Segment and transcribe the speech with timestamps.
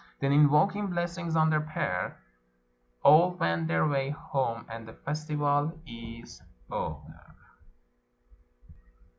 [0.19, 2.17] Then, invoking blessings on the pair,
[3.03, 7.35] all wend their way home, and the festival is over.